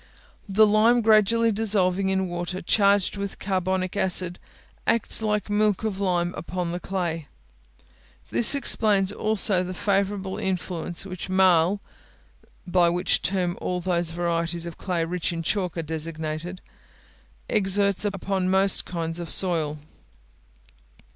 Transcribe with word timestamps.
The 0.49 0.65
lime 0.65 1.01
gradually 1.01 1.51
dissolving 1.51 2.09
in 2.09 2.27
water 2.27 2.59
charged 2.59 3.17
with 3.17 3.37
carbonic 3.37 3.95
acid, 3.95 4.39
acts 4.87 5.21
like 5.21 5.47
milk 5.47 5.83
of 5.83 5.99
lime 5.99 6.33
upon 6.35 6.71
the 6.71 6.79
clay. 6.79 7.27
This 8.31 8.55
explains 8.55 9.11
also 9.11 9.63
the 9.63 9.75
favourable 9.75 10.39
influence 10.39 11.05
which 11.05 11.29
marl 11.29 11.81
(by 12.65 12.89
which 12.89 13.21
term 13.21 13.55
all 13.61 13.79
those 13.79 14.09
varieties 14.09 14.65
of 14.65 14.75
clay 14.79 15.05
rich 15.05 15.31
in 15.31 15.43
chalk 15.43 15.77
are 15.77 15.83
designated) 15.83 16.61
exerts 17.47 18.03
upon 18.03 18.49
most 18.49 18.85
kinds 18.87 19.19
of 19.19 19.29
soil. 19.29 19.77